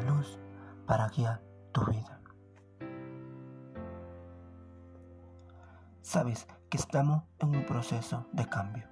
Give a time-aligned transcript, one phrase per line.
[0.00, 0.38] luz
[0.86, 1.40] para guiar
[1.72, 2.20] tu vida.
[6.02, 8.88] Sabes que estamos en un proceso de cambio.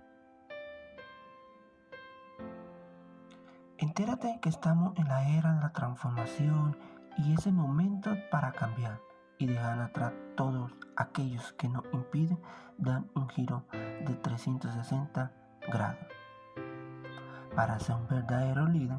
[3.78, 6.76] Entérate que estamos en la era de la transformación
[7.18, 9.00] y ese momento para cambiar
[9.38, 12.40] y dejar atrás todos aquellos que nos impiden
[12.78, 15.32] dar un giro de 360
[15.70, 16.06] grados
[17.54, 18.98] para ser un verdadero líder,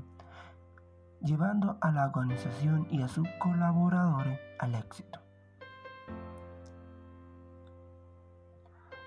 [1.23, 5.20] llevando a la organización y a sus colaboradores al éxito.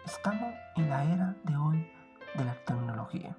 [0.05, 1.87] Estamos en la era de hoy
[2.37, 3.37] de la tecnología.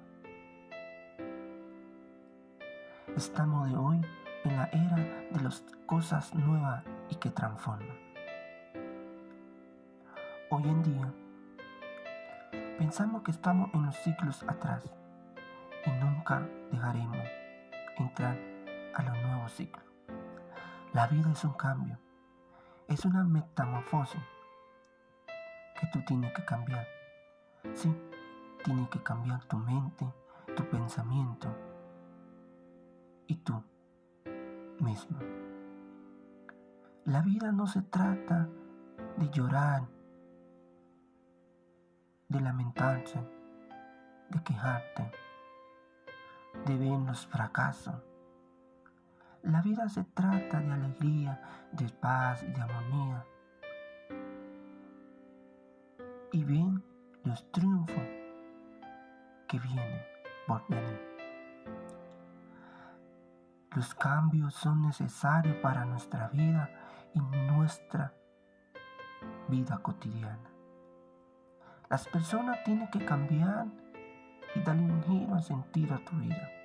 [3.16, 4.00] Estamos de hoy
[4.44, 4.96] en la era
[5.32, 7.98] de las cosas nuevas y que transforman.
[10.50, 11.12] Hoy en día,
[12.78, 14.84] pensamos que estamos en los ciclos atrás
[15.84, 17.26] y nunca dejaremos
[17.98, 18.57] entrar
[18.98, 19.84] a los nuevos ciclos.
[20.92, 21.98] La vida es un cambio,
[22.88, 24.20] es una metamorfosis
[25.80, 26.86] que tú tienes que cambiar.
[27.74, 27.94] Sí,
[28.64, 30.06] tienes que cambiar tu mente,
[30.56, 31.48] tu pensamiento
[33.26, 33.62] y tú
[34.80, 35.18] mismo.
[37.04, 38.48] La vida no se trata
[39.16, 39.82] de llorar,
[42.28, 43.18] de lamentarse,
[44.30, 45.10] de quejarte
[46.66, 47.94] de ver los fracasos.
[49.42, 51.40] La vida se trata de alegría,
[51.72, 53.24] de paz y de armonía.
[56.32, 56.82] Y ven
[57.24, 58.04] los triunfos
[59.46, 60.02] que vienen
[60.46, 61.00] por venir.
[63.74, 66.68] Los cambios son necesarios para nuestra vida
[67.14, 68.12] y nuestra
[69.48, 70.50] vida cotidiana.
[71.88, 73.66] Las personas tienen que cambiar
[74.54, 76.57] y darle un giro en sentido a tu vida.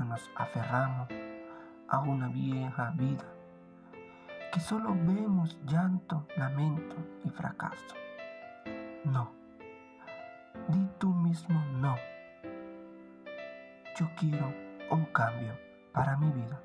[0.00, 1.06] Nos aferramos
[1.86, 3.24] a una vieja vida
[4.50, 7.94] que solo vemos llanto, lamento y fracaso.
[9.04, 9.30] No,
[10.68, 11.94] di tú mismo no.
[13.96, 14.52] Yo quiero
[14.90, 15.56] un cambio
[15.92, 16.60] para mi vida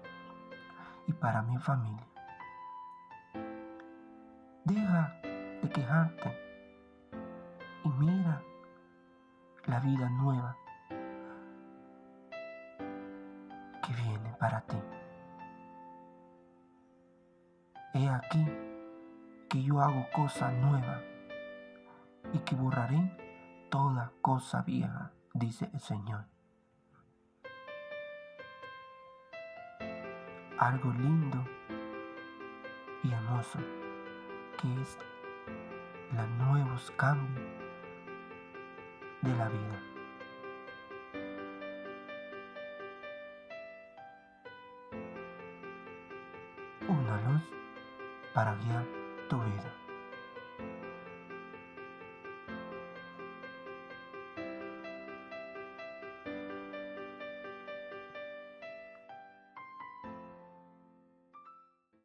[1.05, 2.07] y para mi familia.
[4.63, 5.19] Deja
[5.61, 6.39] de quejarte
[7.83, 8.41] y mira
[9.65, 10.57] la vida nueva
[14.39, 14.77] para ti.
[17.93, 18.45] He aquí
[19.49, 21.01] que yo hago cosa nueva
[22.33, 22.99] y que borraré
[23.69, 26.25] toda cosa vieja, dice el Señor.
[30.59, 31.43] Algo lindo
[33.03, 33.59] y hermoso
[34.59, 34.97] que es
[36.15, 37.47] los nuevos cambios
[39.21, 39.96] de la vida.
[46.89, 47.41] Una luz
[48.33, 48.85] para guiar
[49.29, 49.86] tu vida.